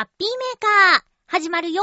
[0.00, 1.82] ハッピーメーカー、始まるよ。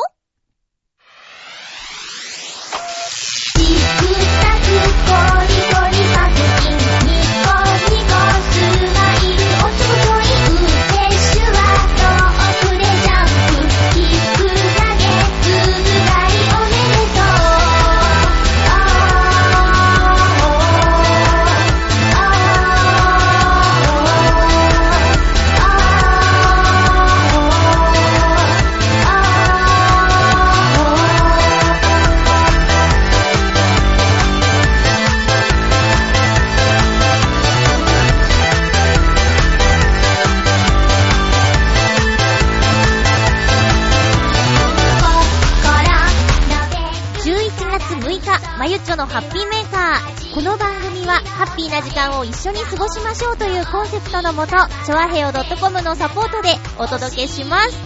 [48.97, 50.33] のハッピーメーカー。
[50.33, 54.53] この番組は、ハッピーな時間を一緒に過ごしましょうというコンセプトのもと、
[54.87, 57.77] ちょあへよ .com のサポートでお届けします。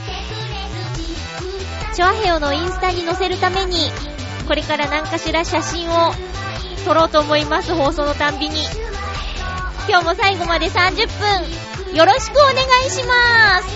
[1.93, 3.91] ちょあへよのインスタに載せるために、
[4.47, 6.13] これから何かしら写真を
[6.86, 8.66] 撮ろうと思います、放送のたんびに。
[9.89, 11.09] 今日も最後まで30
[11.89, 12.53] 分、よろしくお願
[12.88, 13.67] いします。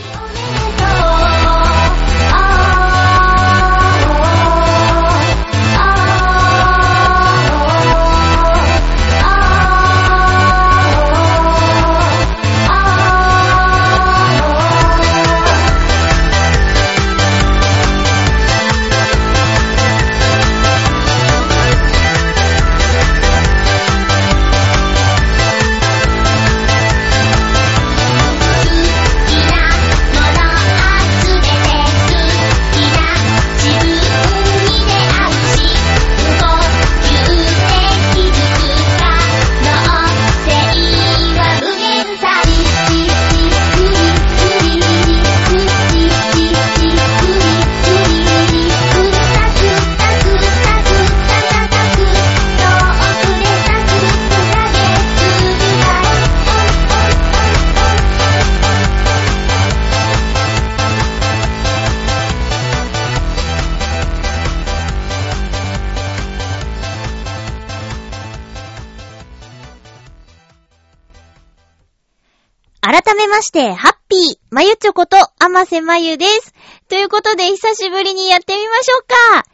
[73.35, 76.53] まして、ハッピー、まゆちょこと、あませまゆです。
[76.88, 79.46] ということで、久しぶりにやってみましょうか。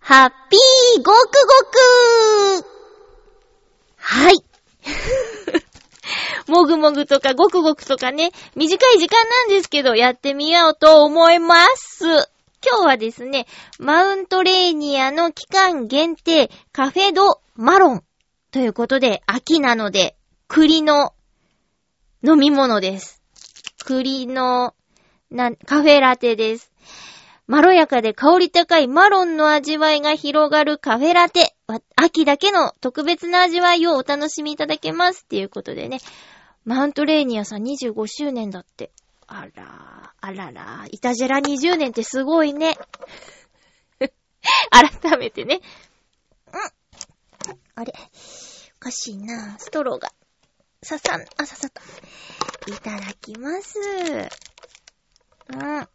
[0.00, 1.16] ハッピー、ごく
[2.62, 2.66] ごく
[3.98, 4.42] はい。
[6.48, 12.06] もぐもぐとかごくごくとかね、短い時間なんですけど、やってみようと思います。
[12.06, 13.46] 今日はですね、
[13.78, 18.04] マウントレーニアの期間限定カフェドマロン
[18.50, 20.16] ということで、秋なので、
[20.48, 21.12] 栗の
[22.22, 23.25] 飲み物です。
[23.86, 24.74] 栗の、
[25.30, 26.72] な、カフェラテです。
[27.46, 31.54] まろやかで香り高いマロンの味わいが広がるカフェラテ。
[31.94, 35.22] 秋だけの特別な味わいをお楽しみいただけます。
[35.22, 35.98] っていうことでね。
[36.64, 38.90] マウントレーニアさん25周年だって。
[39.28, 42.76] あら、あらら、イタジェラ20年ってすごいね。
[44.70, 45.60] 改めてね。
[46.52, 47.58] うん。
[47.76, 47.94] あれ、
[48.76, 49.56] おかしいな。
[49.60, 50.10] ストローが。
[50.82, 51.82] ささん、あ、ささった。
[52.70, 53.78] いただきます。
[55.52, 55.60] うん。
[55.62, 55.88] あ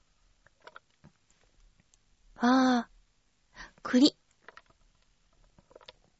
[2.38, 2.90] あ、
[3.84, 4.18] 栗。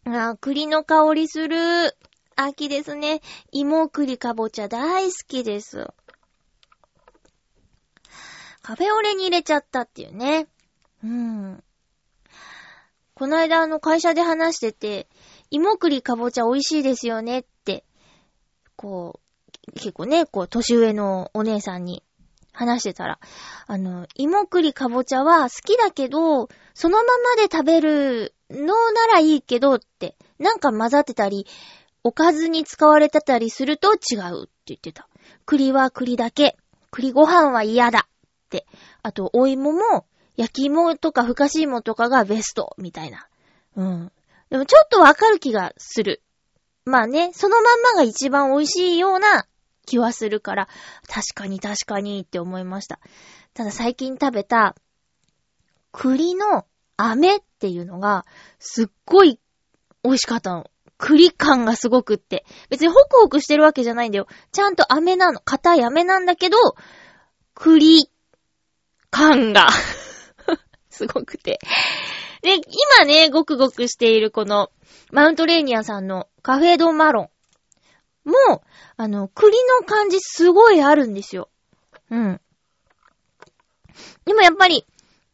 [0.06, 1.96] あー栗の香りする。
[2.36, 3.22] 秋ですね。
[3.52, 5.88] 芋栗かぼちゃ大好きです。
[8.62, 10.48] カフェオレに入れちゃったっていうね。
[11.04, 11.64] うん。
[13.16, 15.08] この間あの会社で話してて、
[15.50, 17.46] 芋栗かぼちゃ美味しいですよねっ、
[18.82, 19.20] こ
[19.68, 22.04] う、結構ね、こう、年上のお姉さんに
[22.52, 23.20] 話してたら、
[23.68, 31.46] あの、芋栗かぼちゃは好きだけど、そのままで食べるのならいいけどって、なんか混ざってたり、
[32.04, 35.08] おかずに使われてたりすると違うって言ってた。
[35.46, 36.58] 栗は栗だけ。
[36.90, 38.66] 栗ご飯は嫌だって。
[39.04, 40.06] あと、お芋も、
[40.38, 43.28] 焼き芋とかふかし芋とかがベスト、みたいな。
[43.76, 44.12] うん。
[44.50, 46.24] でもちょっとわかる気がする。
[46.86, 49.46] まあね、そのまんまが一番美味しいような
[49.86, 50.68] 気はするから、
[51.08, 53.00] 確かに確かにって思いました。
[53.54, 54.76] ただ最近食べた、
[55.92, 56.66] 栗の
[56.98, 58.26] 飴っていうのが、
[58.60, 59.40] すっごい
[60.04, 60.70] 美味しかったの。
[60.98, 62.46] 栗感がすごくって。
[62.70, 64.28] 別にホクホクしてるわけじゃないんだよ。
[64.52, 65.40] ちゃんと飴なの。
[65.40, 66.58] 硬い飴なんだけど、
[67.56, 68.10] 栗
[69.10, 69.68] 感が
[70.90, 71.60] すごくて。
[72.42, 74.70] で、今ね、ごくごくしているこの、
[75.12, 77.30] マウントレーニアさんのカフェドマロン
[78.24, 78.62] もう、
[78.98, 81.50] あの、栗の感じすごいあるんですよ。
[82.10, 82.42] うん。
[84.26, 84.86] でもやっぱり、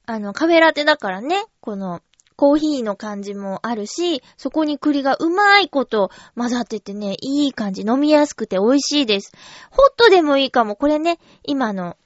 [0.05, 2.01] あの、カフェラテだからね、この、
[2.37, 9.31] コーヒーの感じもあるし、そこに栗がうまいこと混ざっててね、いい感じ、飲みやすくて美味しいです。
[9.71, 10.75] ホットでもいいかも。
[10.75, 11.97] これね、今の、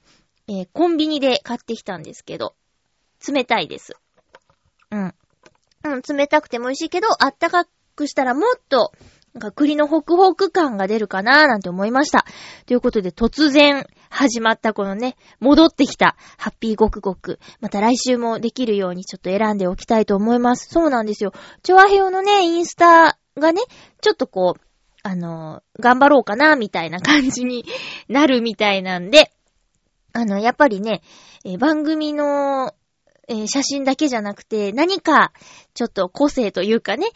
[0.48, 2.54] えーコンビニで買ってきたんですけど、
[3.28, 3.94] 冷たいです。
[4.92, 5.14] うん。
[5.84, 7.66] うん、冷たくても美味しいけど、あったか
[7.96, 8.92] くしたらもっと、
[9.34, 12.26] なんか栗のホクホク感が出るかなーなんて思いました。
[12.66, 17.38] ということで突然始まったこのね、戻ってきたハッピーごくごく。
[17.60, 20.68] また来週もできるようにちょっと選んでおきたいと思います。
[20.68, 21.32] そうなんですよ。
[21.62, 23.62] チョアヘヨのね、インスタがね、
[24.02, 24.60] ちょっとこう、
[25.02, 27.64] あのー頑張ろうかな、みたいな感じに
[28.08, 29.32] なるみたいなんで、
[30.12, 31.00] あの、やっぱりね、
[31.44, 32.74] え番組の、
[33.28, 35.32] えー写真だけじゃなくて、何か、
[35.74, 37.06] ちょっと個性というかね、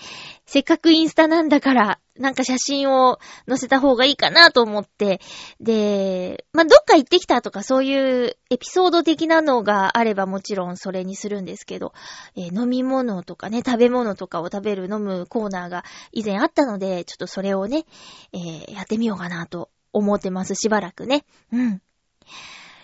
[0.47, 3.19] せっかくインスタなんだから、なんか写真を
[3.49, 5.21] 載せた方がいいかなと思って、
[5.61, 11.93] で、まあ、どっか行ってきたとかそういうエピソード的なのがあればもちろんそれにするんですけど、
[12.37, 17.85] えー飲み物とかね、食べ物とかを食べる飲むコーナーが以前あったので、ちょっとそれをね、
[18.33, 21.25] えーやってみようかなと思ってます、しばらくね。
[21.53, 21.83] うん。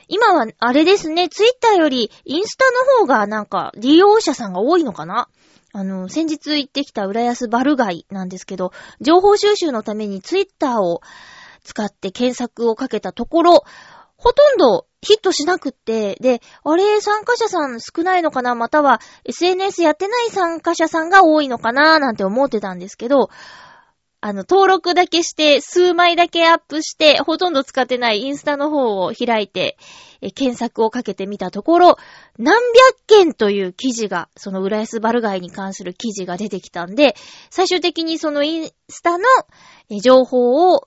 [0.09, 5.29] 今は、あれですね、ツイッターよりインスタの方がなんか利用者さんが多いのかな？
[5.73, 11.01] あの、先日行ってきた浦安バル街なんですけど、情報収集のためにツイッターを
[11.65, 13.65] 使って検索をかけたところ、
[14.17, 18.55] ほとんどヒットしなくって、で、あれ、参加者さん少ないのかな？
[18.55, 21.99] または SNS やってない参加者さんが多いのかな？
[21.99, 23.31] なんて思ってたんですけど、
[24.25, 29.77] あの、登録だけして、数枚だけアップして、ほとんど使ってないインスタの方を開いて、
[30.21, 31.97] え検索をかけてみたところ、
[32.39, 37.17] 何百件という記事が、その浦安バル街に関する記事が出てきたんで、
[37.51, 39.25] 最終的にそのインスタの
[40.01, 40.87] 情報を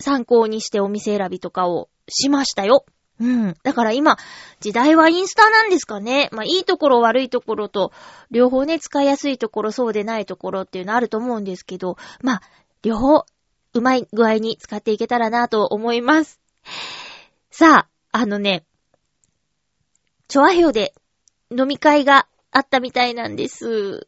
[0.00, 2.86] 参考にしてお店選びとかをしましたよ。
[3.20, 3.54] うん。
[3.62, 4.16] だから今、
[4.60, 6.28] 時代はインスタなんですかね。
[6.32, 7.92] まあ、いいところ悪いところと、
[8.30, 12.42] 両方ね、使いやすいところ、そうでないところっていうのあると思うんですけど、まあ、
[12.82, 13.24] 両方、
[13.74, 16.40] うまい具合に使っていけたらなと思います。
[17.50, 18.64] さあ、あのね、
[20.28, 20.94] チョアヘヨで
[21.50, 24.06] 飲み会があったみたいなんです。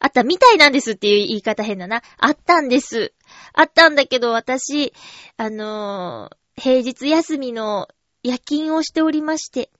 [0.00, 2.02] あったみたいなんですっていう言い方変だな。
[2.18, 3.12] あったんです。
[3.52, 4.92] あったんだけど私、
[5.36, 7.88] あのー平日休みの
[8.22, 9.70] 夜勤をしておりまして、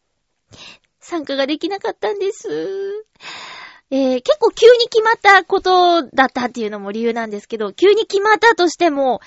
[1.00, 2.49] 参加ができなかったんです。
[3.90, 9.20] えー結構急に決まったことだったっていうのも理由なんですけど、急に決まったとしても、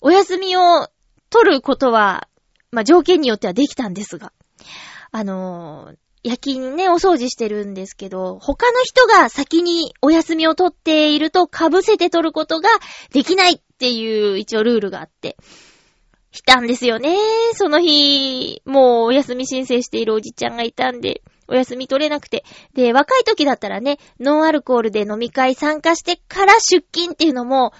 [0.00, 0.88] お休みを
[1.30, 2.28] 取ることは、
[2.70, 4.32] まあ、条件によってはできたんですが、
[5.10, 5.96] あのー
[6.26, 12.70] 夜勤ね、お掃除してるんですけど、他の人が先にお休みを取っていると被せて取ることが
[13.12, 15.36] できないっていう一応ルールがあって、
[16.34, 17.16] したんですよね。
[17.54, 22.44] その日、もうお休み申請しているおじちゃんがいたんで、お休み取れなくて。
[22.74, 27.72] で、若い時だったらね、ノンアルコールで飲み会参加してから出勤っていうのも、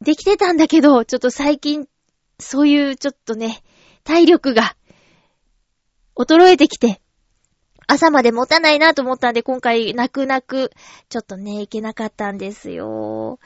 [0.00, 1.86] できてたんだけど、ちょっと最近、
[2.40, 3.62] そういうちょっとね、
[4.02, 4.74] 体力が、
[6.16, 7.00] 衰えてきて、
[7.86, 10.72] 朝まで持たないなと思ったんで、今回、泣く泣く、
[11.08, 13.38] ちょっとね、いけなかったんですよ。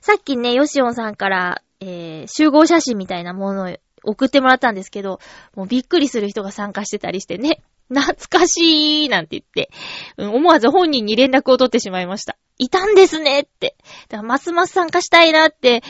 [0.00, 5.20] さっきね、ヨシオンさんから、えー、集合写真みたいなものを送ってもらったんですけど、
[5.54, 9.70] もうびっくりする人が参加してたりしてね、 懐かしいなんて言って、
[10.16, 12.36] うん、思わず本人に連絡を取ってしまいました。
[12.58, 13.76] いたんですねって。
[14.08, 15.82] だからますます参加したいなって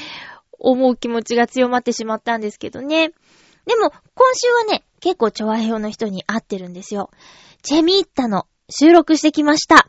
[0.59, 3.13] 思う気持ちが強まってしまったんですけどね。
[3.67, 7.11] でも、今週はね、結構チョアヘヨの人に会ってるんですよ。
[7.63, 9.89] チェミッタの収録してきました。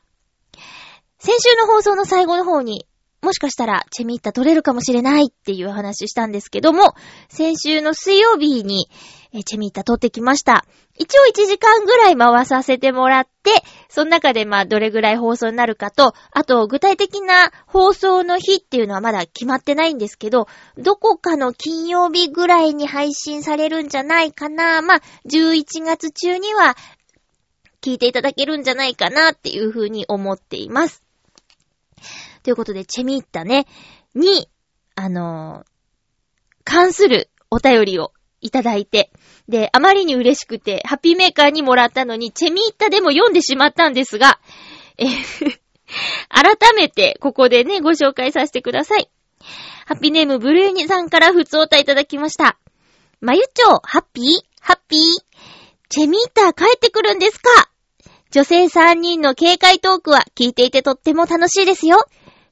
[1.19, 2.87] 先週の放送の最後の方に、
[3.21, 6.93] もしかしたらチェミッタ撮れるかもしれないっていう話したんですけども、
[7.29, 8.89] 先週の水曜日に、
[9.33, 10.65] えチェミッタ撮ってきました。
[10.95, 13.51] 一応1時間ぐらい回させてもらって、
[13.89, 20.47] その中でまあどれぐらい放送になるかと、あと具体的な放送の日っていうのはまだ決まってないんですけど、
[20.77, 24.81] どこかの金曜日ぐらいに配信されるんじゃないかな。
[24.81, 26.77] まあ、11月中には
[27.81, 31.03] 聞いていただけるんじゃないかなっていうふうに思っています。
[32.47, 33.67] ということで、チェミッタね、
[34.15, 34.49] に、
[34.95, 35.69] あのー
[36.63, 39.11] 関するお便りをいただいて、
[39.49, 44.39] で、あまりに嬉しくて、ハッピーメーカーにもらったのに、チェミッタでも読んでしまったんですが、
[44.97, 45.07] え
[46.29, 49.09] 改めて、ここでね、ご紹介させてください。
[49.85, 52.57] ハッピーネームブルーニさんから普通おたいただきました。
[53.19, 54.25] まゆちょう、ハッピー？
[54.61, 54.99] ハッピー？
[55.89, 57.49] チェミーター帰ってくるんですか？
[58.31, 62.05] 女性3人の警戒トークは聞いていてとっても楽しいですよ。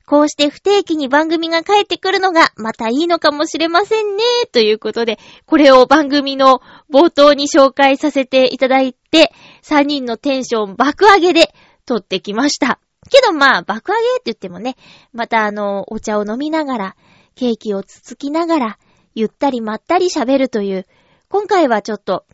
[0.06, 4.24] こうして不定期に番組が帰ってくるのがまたいいのかもしれませんね。
[4.52, 9.34] ということで、これを番組の冒頭に紹介させていただいて、
[9.64, 11.54] 3人のテンション爆上げで
[11.86, 12.80] 撮ってきました。
[13.10, 14.76] けどまあ、爆上げって言ってもね、
[15.14, 16.96] またあの、お茶を飲みながら、
[17.36, 18.80] ケーキをつつきながら、
[19.14, 20.88] ゆったりまったり喋るという、
[21.30, 22.26] 今回はちょっと、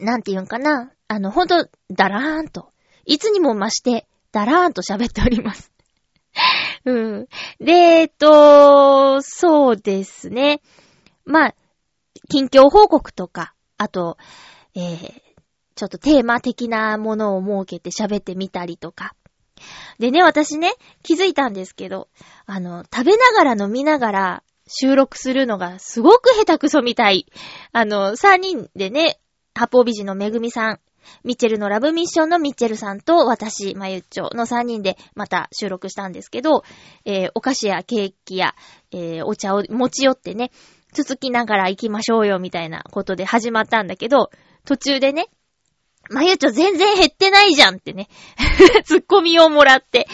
[0.00, 0.90] なんて言うんかな。
[1.08, 2.72] あの、ほんと、だらーんと。
[3.04, 5.72] いつにも増して、だらーんと喋っております。
[6.84, 7.28] うん。
[7.60, 10.62] で、えっと、そうですね。
[11.24, 11.54] まあ、
[12.28, 14.16] 近況報告とか、あと、
[14.74, 15.12] えー、
[15.74, 19.14] ちょっとテーマ的なものを設けて喋ってみたりとか。
[19.98, 20.72] でね、私ね、
[21.02, 22.08] 気づいたんですけど、
[22.46, 27.26] あの、食べながら飲みながら収録するのがすごく下手くそみたい。
[27.72, 29.20] あの、3人でね、
[29.54, 30.80] 八方美人のめぐみさん、
[31.24, 36.64] ミッチェルのラブミッションのミッチェルさんと私、まゆっちょの3人でまた収録したんですけど、
[37.04, 38.54] えー、お菓子やケーキや、
[38.90, 40.50] えー、お茶を持ち寄ってね、
[40.92, 44.30] つつきながら行きましょうよみたいなことで始まったんだけど、
[44.64, 45.28] 途中でね、
[46.10, 48.08] まゆっちょ全然減ってないじゃんってね、
[48.84, 50.06] ツッコミをもらって、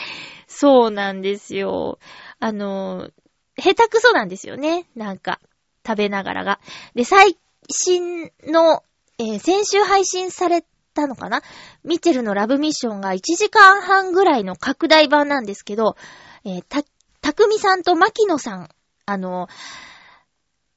[0.46, 1.98] そうなんですよ。
[2.38, 3.10] あの、
[3.56, 4.86] 下手くそなんですよね。
[4.94, 5.40] なんか、
[5.86, 6.60] 食べながらが。
[6.94, 7.36] で、最
[7.70, 8.82] 新の、
[9.18, 10.68] えー、先週配信された
[10.98, 11.42] たのかな？
[11.84, 15.96] ミッチェルのラブミッションが1時間半ぐらいの拡大版なんですけど、
[16.44, 16.82] えー、た、
[17.20, 18.68] たくみさんとまきのさん、
[19.06, 19.48] あの、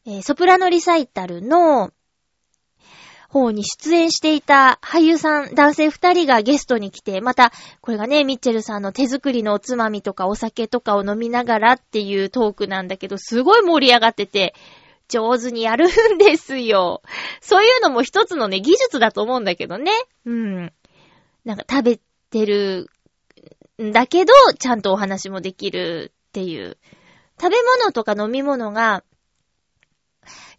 [0.05, 1.91] えー、ソプラノリサイタルの
[3.29, 14.53] 方に出演していた俳優さん、男性二人がゲストに来て、また、これがね、ミッチェルさんの手作りのおつまみとかお酒とかを飲みながらっていうトークなんだけど、すごい盛り上がってて、
[15.11, 17.01] 上手にやるんですよ。
[17.41, 19.91] そういうのも一つのね、技術だと思うんだけどね。
[20.25, 20.73] うん。
[21.43, 21.99] なんか食べ
[22.29, 22.89] てる
[23.81, 26.77] んだけど、ちゃんとお話もできるっていう。
[27.39, 29.03] 食べ物とか飲み物が、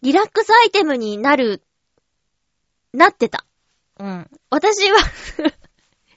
[0.03, 1.63] リラックスアイテムになる、
[2.93, 3.47] なってた。
[3.99, 4.31] うん。
[4.51, 4.99] 私は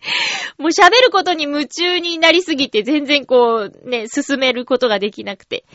[0.57, 5.65] もう喋ることに夢中になりすぎて全然こうね、進めることができなくて。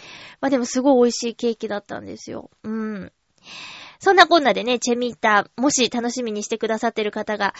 [0.40, 2.50] まあでもすごい美味しいケーキだったんですよ。
[2.62, 3.12] うん。
[3.98, 7.54] そんなこんなでね、チェミータ、もし楽しみにしてくださってる方が、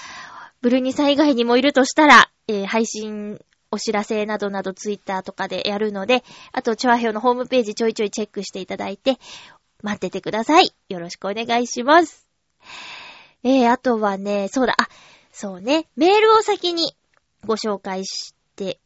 [0.63, 3.39] ブルニさん以外にもいるとしたら、えー、配信
[3.71, 9.19] お知らせなどなどツイッターとかでやるので、あと、チョアヘオのホームページちょいちょいチェックしていただいて、
[9.83, 10.73] 待っててください。
[10.89, 12.27] よろしくお願いします。
[13.43, 14.89] えー、あとはね、そうだ、あ、
[15.33, 16.97] そうね、メールを先に
[17.47, 18.81] ご紹介して、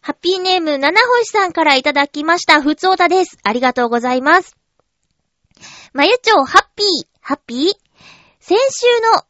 [0.00, 2.60] ハッピーネーム、七星さんからいただきました。
[2.60, 3.38] ふつおたです。
[3.44, 4.56] ありがとうございます。
[5.92, 7.72] まゆちょう、ハッピー、ハッピー
[8.40, 8.86] 先週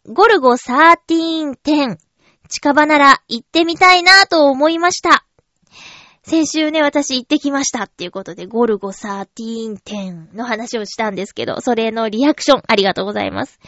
[0.09, 1.99] のゴルゴ13.10、
[2.49, 5.27] 近場なら行ってみたいなと思いました。
[6.23, 13.61] 先週ね、私行ってきましたっていうことで、ゴルゴ13.10の話をしたんですけど、それのリアクションありがとうございます。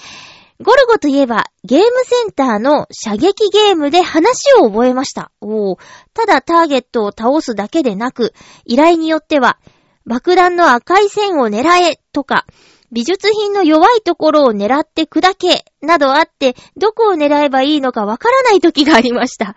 [0.61, 5.33] ゴルゴといえば、ゲームセンターの射撃ゲームで話を覚えました。
[5.41, 5.77] お
[6.13, 8.33] ただターゲットを倒すだけでなく、
[8.65, 9.59] 依頼によっては、
[10.07, 12.47] 爆弾の赤い線を狙えとか、
[12.93, 19.57] 美術品の弱いところを狙って砕け、などあって、どこを狙えばいいのかわからない時がありました。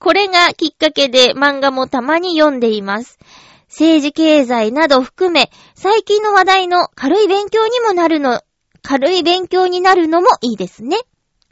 [0.00, 3.18] これがきっかけで漫画もたまに読んでいます。
[3.68, 8.42] 政治経済など含め、最近の話題の軽い勉強にもなるの
[8.82, 10.98] 軽い勉強になるのもいいですね。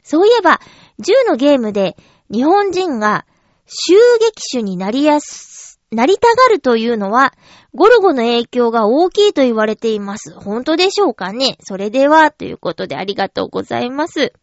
[0.03, 0.59] そういえば、
[0.99, 1.95] 銃のゲームで
[2.31, 3.25] 日本人が
[3.65, 7.33] 襲撃手になりやす、なりたがるというのは、
[7.73, 10.33] ゴルゴの影響が大きいと言われています。
[10.33, 11.57] 本当でしょうかね？
[11.61, 14.33] それでは、ということでありがとうございます。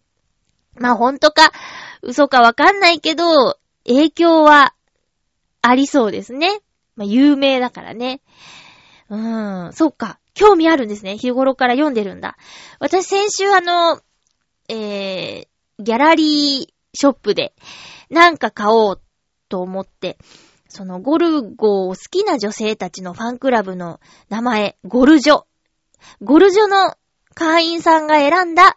[0.76, 1.52] まあ本当か、
[2.02, 4.74] 嘘かわかんないけど、影響は
[5.60, 6.60] ありそうですね。
[6.96, 8.20] まあ有名だからね。
[9.10, 10.18] うーん、そっか。
[10.38, 11.18] 興味あるんですね。
[11.18, 12.36] 日頃から読んでるんだ。
[12.78, 14.00] 私先週あの、
[14.68, 17.54] えー、ギャラリーショップで
[18.08, 19.02] なんか買おう
[19.48, 20.16] と思って、
[20.68, 25.42] そのゴルゴを好きな女性たちのファンクラブの名前、ゴルジョ。
[26.22, 26.94] ゴルジョの
[27.34, 28.76] 会員さんが選んだ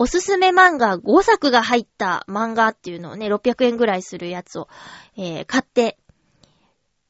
[0.00, 4.68] おすすめ漫画5作が入った漫画っていうのをね、600円ぐらいするやつを、
[5.16, 5.98] えー、買って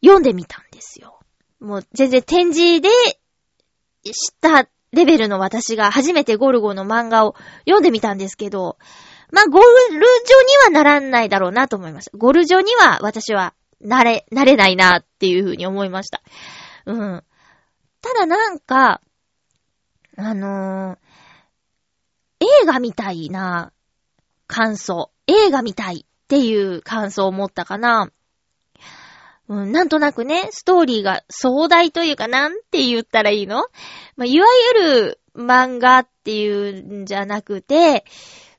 [0.02, 1.18] 読んでみたんですよ。
[1.60, 2.88] もう全然展示で
[4.12, 8.78] 知ったレベルの私が初めてゴルゴの漫画を読んでみたんですけど、
[9.30, 10.02] まあ、ゴルジョに
[10.64, 12.16] はならないだろうなと思いました。
[12.16, 16.22] ゴルジョには私はなれ、なれないなっていうふうに思いました。
[16.86, 17.24] うん。
[18.00, 19.02] ただなんか、
[20.16, 20.98] あのー、
[22.62, 23.72] 映画みたいな
[24.46, 25.10] 感想。
[25.26, 28.10] 映画みたいっていう感想を持ったかな。
[29.48, 33.64] うん、なんとなくね、ストーリーが壮大というか、なんて言ったらいいの？
[34.16, 38.04] まあ、いわゆる漫画っていうんじゃなくて、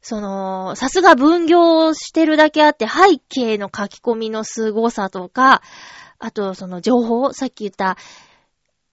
[0.01, 5.61] その、さすが分業してるだけあって背景の書き込みの凄さとか、
[6.17, 7.97] あとその情報、さっき言った、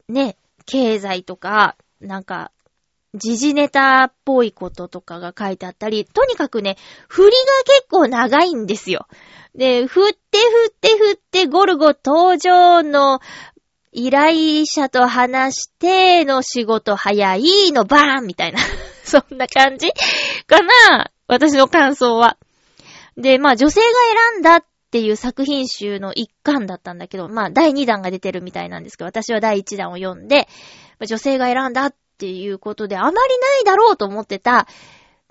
[0.08, 0.36] ね、
[0.66, 2.52] 経済とか、なんか、
[3.14, 6.76] 時事ネタっぽいこととかが書いてあったり、とにかくね、
[7.08, 7.32] 振りが
[7.64, 9.06] 結構長いんですよ。
[9.54, 13.20] で、振って振って振ってゴルゴ登場の
[13.92, 18.58] 依頼者と話しての仕事早いのバーンみたいな。
[19.04, 19.88] そんな感じ
[20.46, 22.36] かな私の感想は。
[23.16, 23.86] で、まあ女性が
[24.32, 30.48] 選んだっていう作品集の一巻だったんだけど、まあ第2弾が出てるみたいなんですけど、私は第1弾を読んで、
[31.00, 33.24] 女性が選んだっていうことであまりな
[33.60, 34.66] いだろうと思ってた、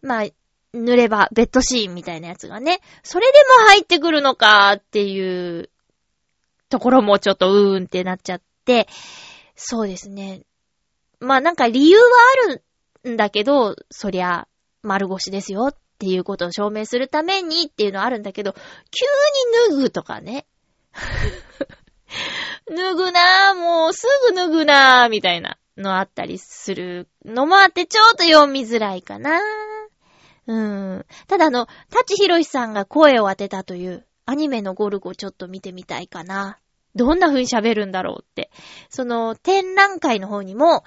[0.02, 0.26] まあ、
[0.76, 5.70] 塗ればベッドシーンみたいなやつがね、それでも入ってくるのかっていう
[6.70, 8.88] ところもちょっとうーんってなっちゃって、
[9.56, 10.42] そうですね。
[11.20, 12.06] まあなんか理由は
[12.46, 14.48] あるんだけど、そりゃ
[14.84, 18.60] 丸腰ですよっていうことを証明するためにっていうのはあるんだけど、急
[19.70, 20.46] に脱ぐとかね。
[22.68, 29.40] 脱ぐなぁ、もうすぐ脱ぐなぁ、みたいなのあったりするのもあって、ちょっと読みづらいかな
[30.48, 31.06] うん。
[31.28, 36.60] ただあの、タチヒロシさんが声を当てたというアニメのゴルゴちょっと見てみたいかな。
[36.96, 38.52] どんな風に喋るんだろうって。
[38.90, 40.84] その、展覧会の方にも、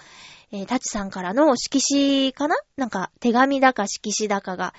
[0.50, 2.56] えー、タチさんからの色紙かな？
[2.76, 4.74] なんか、手紙だか色紙だかが、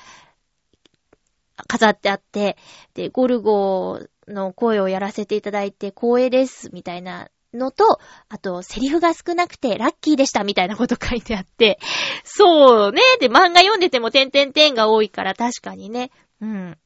[1.68, 2.58] 飾ってあって、
[2.96, 11.80] で、ゴルゴの声をやらせていただいて光栄です、みたいなのと、あと、セリフが少なくてラッキーでしたみたいなこと書いてあって、
[12.24, 13.02] そうね。
[13.20, 16.12] で、漫画読んでても点々点が多いから確かにね。
[16.42, 16.78] うん。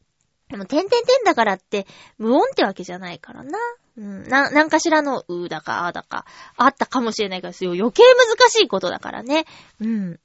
[0.49, 3.57] でも、点々点だからって、無音ってわけじゃないからな。
[3.97, 4.27] うん。
[4.27, 6.25] な、なんかしらの、うーだか、あーだか、
[6.57, 9.45] あったかもしれないから余計難しいことだからね。
[9.79, 10.19] うん。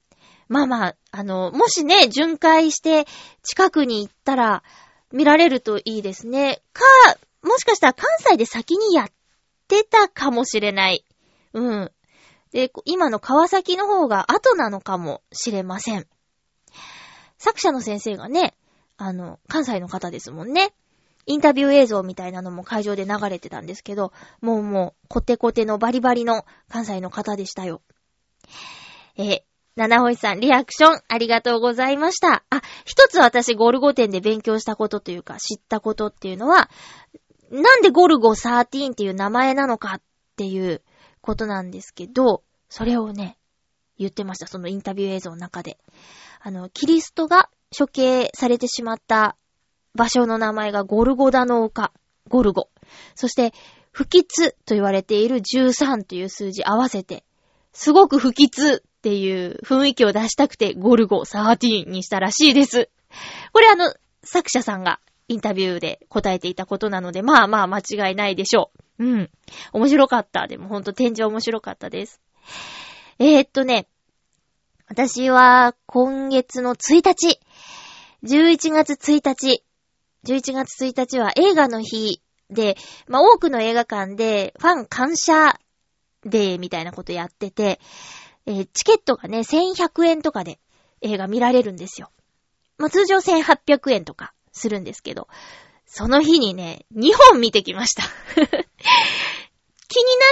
[0.48, 3.06] まあまあ、あの、もしね、巡回して
[3.42, 4.62] 近くに行ったら
[5.12, 6.62] 見られるといいですね。
[6.72, 6.84] か、
[7.42, 9.08] もしかしたら関西で先にやっ
[9.68, 11.04] てたかもしれない。
[11.52, 11.92] うん。
[12.52, 16.06] で、今の川崎の方が後なのかもしれません。
[17.36, 18.54] 作者の先生がね、
[18.96, 20.72] あの、関西の方ですもんね。
[21.26, 27.82] インタビュー映像みたいなのも会場で流れてたんですけど、もうもう、コテコテのバリバリの関西の方でしたよ。
[29.16, 29.44] え
[29.76, 32.42] 七星さん、リアクションありがとうございました。
[32.50, 36.68] あ、一つ私ゴルゴ店で勉強したことというか知ったことっていうのは、
[37.50, 40.02] なんでゴルゴ13っていう名前なのかっ
[40.36, 40.82] ていう
[41.20, 43.38] ことなんですけど、それをね、
[43.98, 44.46] 言ってました。
[44.46, 45.78] そのインタビュー映像の中で。
[46.40, 49.36] あの、キリストが処刑されてしまった
[49.94, 51.92] 場所の名前がゴルゴダの丘、
[52.28, 52.68] ゴルゴ。
[53.14, 53.52] そして、
[53.90, 57.24] 不吉と言われている13という数字合わせて、
[57.72, 62.90] すごく不吉っていう雰囲気を出したくてゴルゴ13にしたらしいです。
[63.52, 69.04] これあの、作者さんがインタビューで答えていたことなので、まあまあ間違いないでしょう。
[69.04, 69.30] うん。
[69.72, 70.46] 面白かった。
[70.46, 72.20] でもほんと展示面白かったです。
[73.18, 73.88] えー、っとね、
[74.88, 77.40] 私は今月の1日、
[78.24, 79.62] 11月1日、
[80.24, 85.60] 11月1日は映画の日で、まあ多くの映画館でファン感謝
[86.24, 87.80] デーみたいなことやってて、
[88.46, 90.58] えー、チケットがね、1100円とかで
[91.02, 92.10] 映画見られるんですよ。
[92.78, 95.28] まあ通常1800円とかするんですけど、
[95.86, 98.02] その日にね、2本見てきました。
[98.36, 98.60] 気にな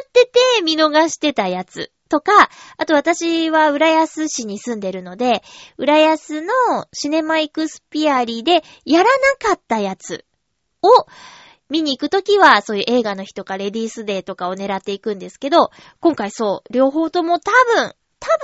[0.04, 5.42] ってて見逃してたやつとか、あと私は浦安市に住んでるので、
[5.78, 6.52] 浦安の
[6.92, 10.24] シネマイクスピアリーでやらなかったやつ
[10.82, 11.06] を
[11.68, 17.94] 見に行くときはそういう映画の日とかレディースデーとかを狙っていくんですけど、今回そう、両方とも多分、
[18.26, 18.38] 多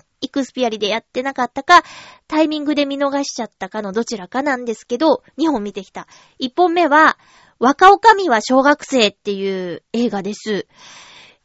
[0.00, 1.82] 分、イクスピアリでやってなかったか、
[2.28, 6.06] タイミングで見逃しちゃったかのどちらかなんですけど、2本見てきた。
[6.40, 7.18] 1本目は、
[7.58, 10.66] 若女将は小学生っていう映画です。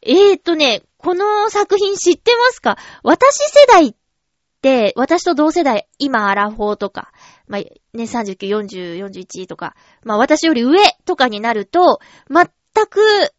[0.02, 2.78] えーとね、この作品知ってますか？
[3.02, 3.94] 私世代っ
[4.62, 7.12] て、私と同世代、今アラフォーとか、
[7.48, 9.74] まあ、ね、39、40、41とか、
[10.04, 12.46] まあ私より上とかになると、全
[12.86, 13.32] く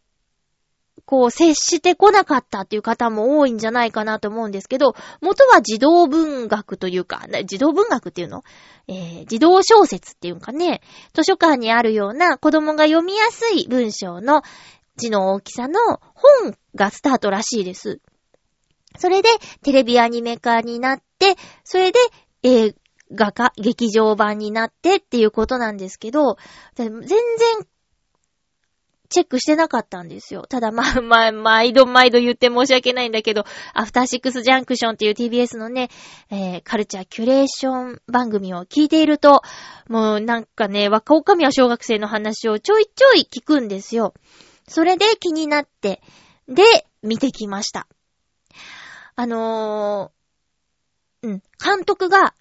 [1.12, 8.44] こう、接してこなかったっていう方も多いんじゃないかなと思うんですけど、元は児童文学というか、児童文学っていうの？
[8.88, 10.80] えー、児童小説っていうかね、
[11.12, 14.40] 図書館にあるような子供が読みやすい文章の
[14.96, 18.00] 字の大きさの本がスタートらしいです。
[18.96, 19.28] それで、
[19.62, 21.98] テレビアニメ化になって、それで
[22.42, 22.74] 映
[23.14, 26.38] 画か、劇場版になってっていうことなんですけど、
[26.74, 27.06] 全然、
[29.12, 30.42] チェックしてなかったんですよ。
[30.48, 33.44] ただ、ま、 ま、毎度毎度言って申し訳ないんだけど、
[33.74, 35.90] アフターシックスジャンクションっていう TBS のね、
[36.30, 39.42] えー、カルチャーキュレーション番組を聞いていると、
[39.88, 44.14] もうなんかね、若女将は小学生の話をちょいちょい聞くんですよ。
[44.66, 46.02] それで気になって、
[46.48, 46.64] で、
[47.02, 47.86] 見てきました。
[49.14, 52.34] あのー、うん、監督が、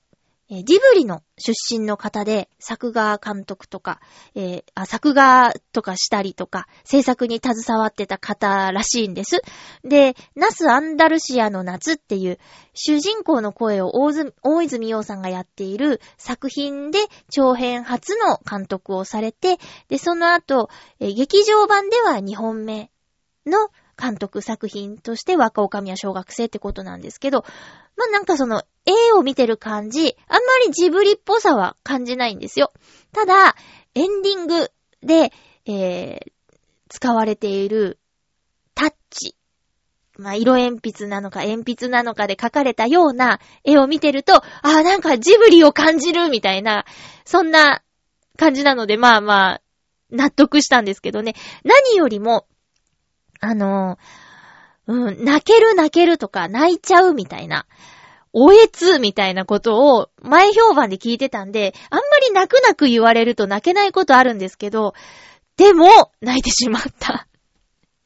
[0.54, 4.02] えジブリの出身の方で、作画監督とか、
[4.36, 9.42] えー、作画とかしたりとか、制作に携わってた方らしいんです。
[9.86, 12.38] で、ナス・アンダルシアの夏っていう、
[12.74, 22.92] 主人公の声を大泉洋さんがやっている作品で長編初の監督をされて、で、その後、えー、劇場版では2本目
[23.46, 23.70] の
[24.02, 27.46] 監督作品として若女将は小学生ってことなんですけど、
[27.96, 32.72] まあ、なんかその絵を見てる感じ、あんまりジブリっぽさは感じないんですよ。
[33.14, 33.56] ただ、
[33.94, 34.72] エンディング
[35.04, 35.32] で、
[35.66, 36.32] えー、
[36.90, 38.00] 使われている
[38.74, 39.36] タッチ。
[40.18, 46.86] まあ、色鉛筆なのか鉛筆なのかで描かれたような絵を見てると、ああ、なんかジブリを感じるみたいな、
[47.26, 47.82] そんな
[48.38, 49.62] 感じなので、まあまあ、
[50.10, 51.34] 納得したんですけどね。
[51.64, 52.46] 何よりも、
[53.41, 53.97] あの、
[54.88, 57.65] うん、泣ける泣けるとか泣いちゃうみたいな、
[58.34, 64.93] おえつみたいなことを前評判で聞いてたんで、あんまり泣く泣く言われると泣けないことあるんですけど、
[65.58, 67.27] でも、泣いてしまった。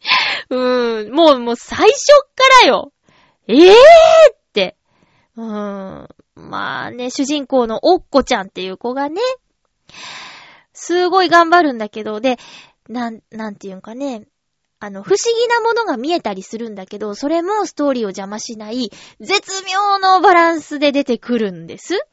[0.49, 1.93] うーん、もう、もう最初
[2.25, 2.91] っからよ。
[3.47, 3.73] ええー
[4.33, 4.75] って。
[5.37, 6.07] うーん。
[6.35, 9.21] まあね、主人公のおっこちゃんっていう子がね、
[10.73, 12.37] すごい頑張るんだけど、で、
[12.89, 14.27] なん、なんていうんかね、
[14.85, 22.05] あの、不思議なものが見えたりするんだけど、それもストーリーを邪魔しない、絶妙のバランスで出てくるんです。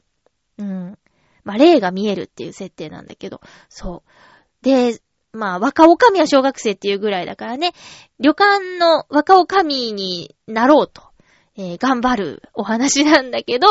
[0.56, 0.98] うん。
[1.44, 4.64] まあ、霊が見えるっていう設定なんだけど、そう。
[4.64, 5.02] で、
[5.35, 7.74] まあ、若女将は小学生っていうぐらいだからね、
[8.18, 11.02] 旅館の若女将になろうと、
[11.58, 13.68] えー、頑張るお話なんだけど、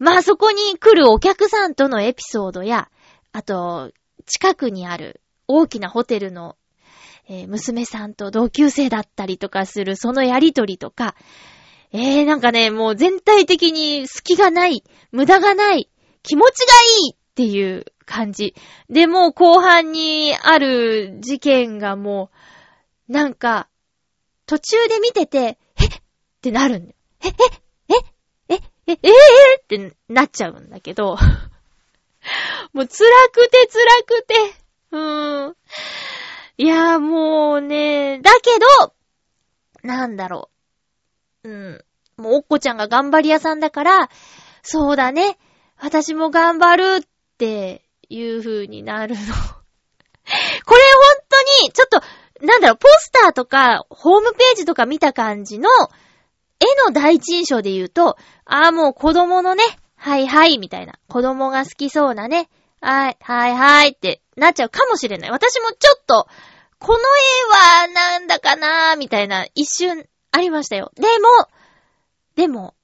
[0.00, 2.88] まあそこに来るお客さんとのエピソードや、
[3.30, 3.92] あと、
[4.26, 6.56] 近くにある大きなホテルの
[7.32, 11.14] えー、娘さんと同級生だったりとかするそのやりとりとか、
[11.90, 15.88] えー、なんかね、もう全体的に隙がない、無駄がない、
[16.22, 16.74] 気持ちが
[17.06, 18.54] いいっていう感じ。
[18.90, 22.30] で、もう後半にある事件がも
[23.08, 23.68] う、なんか、
[24.44, 25.90] 途中で見てて、えっ？
[26.42, 26.96] てなるんだよ。
[27.24, 27.32] え、え、
[27.88, 31.16] え、え、え、え、えー、ってなっちゃうんだけど、
[32.74, 34.34] もう辛くて辛くて、
[34.90, 35.56] うーん。
[36.58, 38.50] いやーもうね、だけ
[38.82, 38.94] ど、
[39.82, 40.50] なんだろ
[41.44, 41.48] う。
[41.48, 41.84] うん。
[42.16, 44.10] もうおっこちゃんが頑張り屋さんだから、
[44.62, 45.38] そうだね。
[45.78, 49.20] 私も頑張るっていう風になるの。
[49.24, 50.76] これ本
[51.28, 52.00] 当に、ちょっと、
[52.46, 55.68] なんだろう、ポスターとか、ホームページとか見た感じの、
[56.60, 59.64] 絵の第一印象で言うと、ああ、もう子供のね、
[59.96, 60.94] はいはい、みたいな。
[61.08, 62.48] 子供が好きそうなね、
[62.80, 65.30] はい、はいはいってなっちゃうかもしれない。
[65.30, 66.26] 私もちょっと、
[66.78, 67.02] この絵
[67.84, 70.90] はなんだかなーみたいな一瞬ありましたよ。
[70.96, 71.48] でも、
[72.34, 72.74] でも、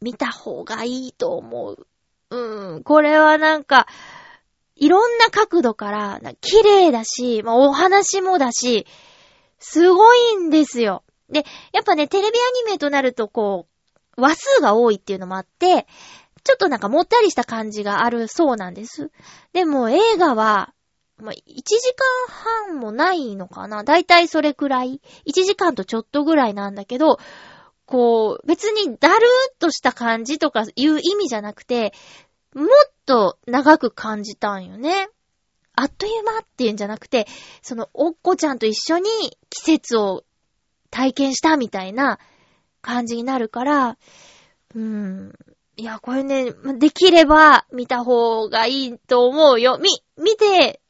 [0.00, 1.86] 見た方がいいと思う。
[2.30, 3.86] うん、これはなんか、
[4.76, 8.86] いろんな角度から、綺麗だし、まあ、お話もだし、
[9.58, 11.02] すごいんですよ。
[11.28, 13.66] で、やっぱね、テレビアニメとなるとこ
[14.16, 15.86] う、話数が多いっていうのもあって、
[16.44, 19.10] ちょっとなんかもったりした感じがあるそうなんです。
[19.52, 20.72] でも映画は、
[21.18, 21.94] まあ、1時
[22.66, 25.00] 間半もないのかなだいたいそれくらい。
[25.26, 27.18] 1時間とちょっとぐらいなんだけど、
[27.86, 31.92] こう、別にだるーっとした感じとかいう意味じゃなくて、
[32.54, 32.68] もっ
[33.06, 35.08] と長く感じたんよね。
[35.74, 37.26] あっという間っていうんじゃなくて、
[37.62, 39.08] その、おっこちゃんと一緒に
[39.48, 40.24] 季節を
[40.90, 42.18] 体験したみたいな
[42.82, 43.98] 感じになるから、
[44.74, 45.32] うーん、
[45.78, 49.78] いや、これね、できれば見た方がいいと思うよ。
[49.80, 50.80] み、見て、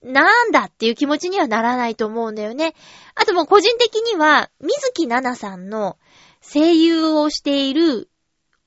[0.00, 2.74] なんだっていう気持ちにはならないと思うんだよね。
[3.16, 5.98] あともう個人的には、水木奈々さんの
[6.40, 8.08] 声優をしている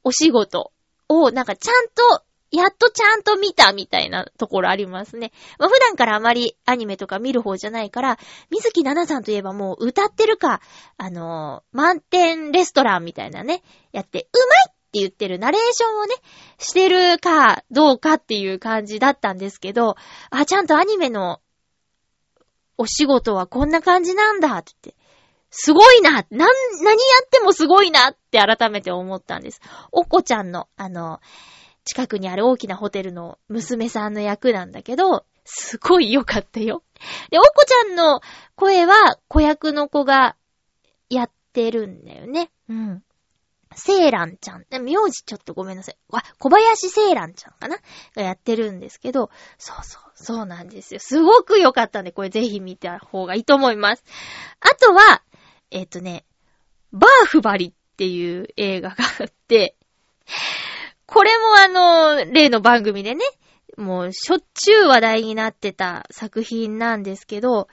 [0.04, 0.74] お仕事
[1.08, 5.32] をなんかちゃんと、やっとちゃんと見たみたいなところありますね。
[5.58, 10.60] まあ、普段からあまりアニメとか見る方じゃないから、水木奈々さんといえばもう歌ってるか、
[10.98, 16.16] あのー、満点レストランみたいなね、やって、うまいって言ってるナレーションをね、
[16.58, 19.96] してるかどうかっていう感じだったんですけど、
[20.32, 21.42] あ、ちゃんとアニメの
[22.78, 24.96] お仕事はこんな感じなんだってって、
[25.52, 26.48] すごいななん、何や
[27.24, 29.62] ってもすごいなって改めて思ったんです。
[29.92, 31.20] おこちゃんの、あの、
[31.84, 36.84] 近くにある大きなホテルの娘さんの役なんだけど、すごい良かったよ。
[37.30, 38.22] で、おこちゃんの
[38.56, 40.36] 声は子役の子が
[41.10, 42.52] やってるんだよね。
[42.70, 43.04] うん。
[43.80, 44.66] セイランちゃん。
[44.70, 45.98] 名字ちょっとごめんなさい。
[46.10, 47.78] わ、小林セイランちゃんかな？
[48.16, 51.00] がやってるんですけど、そうそう、そうなんですよ。
[51.00, 54.04] すごく良かったんで、これぜひ見た方がいいと思います。
[54.60, 55.24] あとは、
[55.72, 56.26] えっ、とね、
[56.92, 59.76] バーフバリっていう映画があって、
[61.06, 63.24] これもあの、例の番組でね、
[63.78, 67.68] もうしょっちゅう話題になってた作品なんですけど、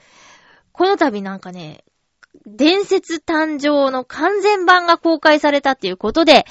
[0.71, 1.83] この度なんかね、
[2.45, 6.45] 伝説誕生の完全版が公開されたっていうことで、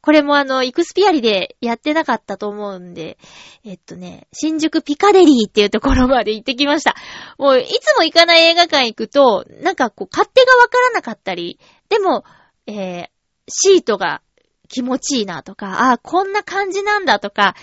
[0.00, 3.18] これもあの、イクスピアリでやってなかったと思うんで、
[3.64, 6.94] えっとね、新宿ピカデリーっていうところまで行ってきました。
[7.36, 12.24] もう、いつも行かない映画館行くと、なんかこう、勝手がわからなかったり、でも、
[12.66, 13.06] えー、
[13.48, 14.22] シートが
[14.68, 17.54] 気持ちいいなとか、ああ、こんな感じなんだとか、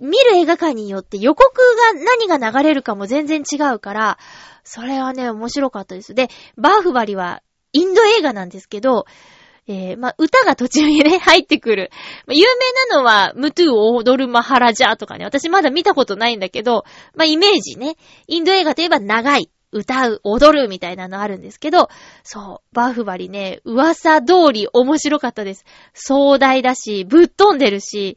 [0.00, 1.52] 見る映画館によって予告
[1.92, 4.18] が何が流れるかも全然違うから、
[4.64, 6.14] それはね、面白かったです。
[6.14, 7.42] で、バーフバリは
[7.72, 9.06] インド映画なんですけど、
[9.66, 11.90] えー、まあ、歌が途中にね、入ってくる。
[12.26, 17.96] まあ、有名なのは、ムトゥーを踊るマハラジャーとかね、私まだ見たことないんだけど、まあ、イメージね、
[18.26, 21.88] インド映画といえば長い、歌う、踊るみたいなのあるんですけど、
[22.24, 25.64] そう、バーフバリね、噂通り面白かったです。
[25.94, 28.16] 壮大だし、ぶっ飛んでるし、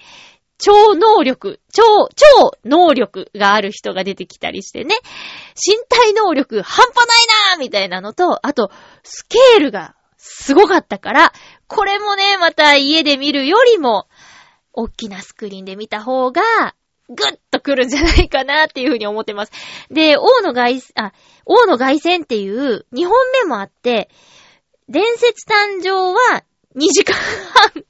[0.63, 1.83] 超能力、超、
[2.15, 4.95] 超能力がある人が出てきたりしてね。
[5.55, 8.71] 身体能力半端ないなーみたいなのと、あと、
[9.03, 11.33] スケールがすごかったから、
[11.67, 14.07] これもね、また家で見るよりも、
[14.71, 16.41] 大きなスクリーンで見た方が、
[17.09, 19.51] ぐっと来るんじゃないかなっていうふうに思ってます。
[19.91, 21.11] で、王の凱、あ、
[21.45, 24.09] 王の凱旋っていう2本目もあって、
[24.87, 26.45] 伝説誕生は
[26.77, 27.83] 2時間半。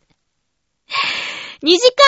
[1.64, 2.06] 2時間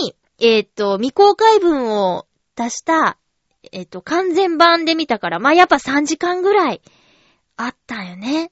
[0.00, 3.18] 半に、えっ、と、未公開分を出した、
[3.70, 6.82] えっ、と、完全版で見たから、まあ、やっぱ3時間ぐらい
[7.56, 8.50] あったよね。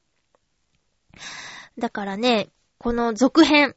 [1.76, 3.74] だからね、この続編、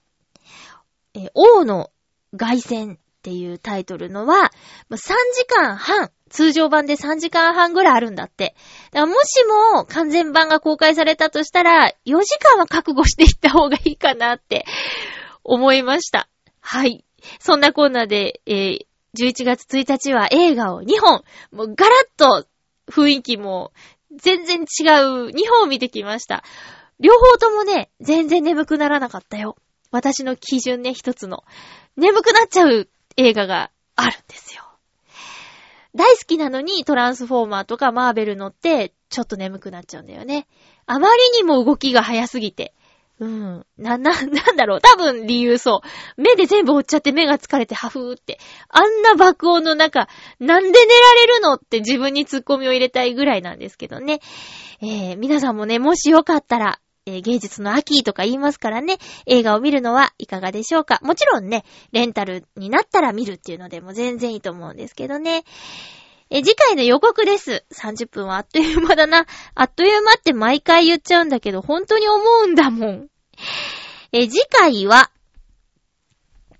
[1.15, 1.89] えー王の
[2.37, 4.51] 凱旋っていうタイトルのは、
[4.91, 8.55] 3時間半、通常版で3時間半ぐらいあるんだって。
[8.91, 14.65] だからもしも完全版が公開されたとしたら、4時間は覚悟していった方がいいかなって
[15.43, 16.29] 思いました。
[16.67, 17.05] はい。
[17.39, 18.85] そんなコーナーで、えー
[19.17, 21.23] 11月1日は映画を2本、
[21.53, 22.45] もうガラッと
[22.87, 23.71] 雰囲気も
[24.11, 24.65] 全然違う
[25.29, 26.43] 2本を見てきました。
[26.99, 29.55] 両方ともね、全然眠くならなかったよ。
[29.89, 31.45] 私の基準ね、一つの。
[31.95, 34.63] 眠くなっちゃう映画があるんですよ。
[35.95, 40.45] 大好きなのにトランスフォーマーとかマーベル乗って、ちょっと眠くなっちゃうんだよね。
[40.87, 42.73] あまりにも動きが早すぎて。
[43.19, 43.65] うん。
[43.77, 44.81] な、な、 なんだろう。
[44.81, 45.81] 多分理由そ
[46.17, 46.21] う。
[46.21, 48.39] 目で全部追っちゃって目が疲れてハフーって。
[48.69, 54.19] あんな爆音の中、なんで寝られるのって自分にツッコミを入れたいぐらいなんですけどね。
[54.81, 58.97] えー、皆さんもね、もしよかったら、えー芸術の秋とか言いますからね、
[59.27, 60.99] 映画を見るのはいかがでしょうか。
[61.03, 65.43] もちろんね、レンタルになったら見るっていうのでも全然いいと思うんですけどね。
[66.29, 67.65] え次回の予告です。
[67.71, 69.27] 30分はあっという間だな。
[69.53, 73.07] あっという間って毎回言っちゃうんだけど、本当に思うんだもん。
[74.11, 75.11] え次回は、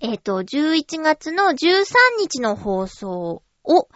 [0.00, 1.84] えっ、と、11月の13
[2.18, 3.88] 日の放送を、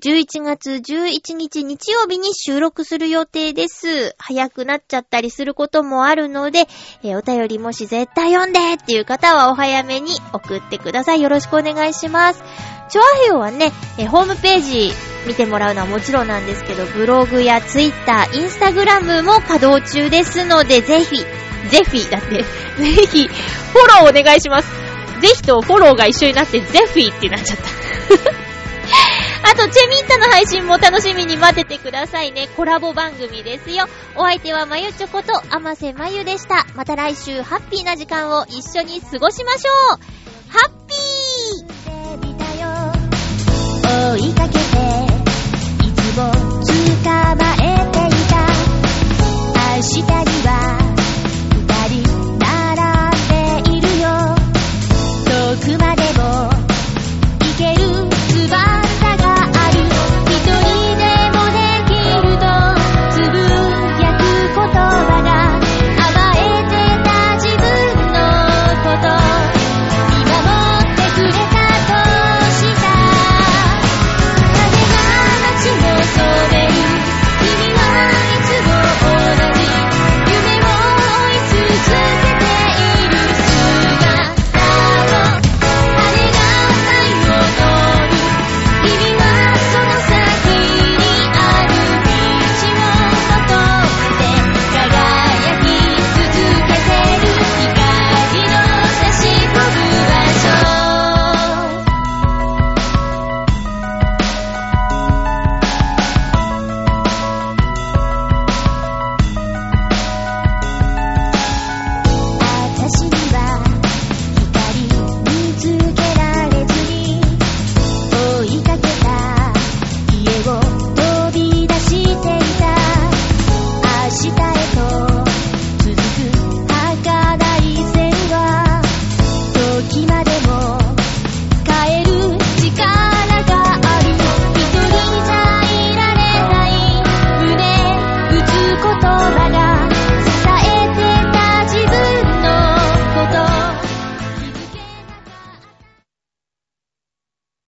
[0.00, 4.14] 11月11日日曜日に収録する予定です。
[4.16, 6.68] 早くなっちゃったりすることもあるので、
[7.02, 11.20] えーお便りもし絶対読んでっていう方はお早めに送ってください。
[11.20, 12.44] よろしくお願いします。
[12.90, 14.92] チョアヘヨはね、えーホームページ
[15.26, 22.44] 見てもらうのはもちろんなんですけど、ブログやツイッター、インスタグラムも稼働中ですので、ぜひ、ぜひ、だって、
[22.78, 24.68] ぜひ、フォローお願いします。
[25.20, 28.38] ぜひとフォローが一緒になって、ゼフィーってなっちゃった。
[29.42, 32.48] あと、チェミンタの配信も楽しみに待っててくださいね。
[32.56, 33.86] コラボ番組ですよ。
[34.16, 36.66] お相手はまゆちょこと、あませまゆでした。
[36.74, 40.17] また来週、ハッピーな時間を一緒に過ごしましょう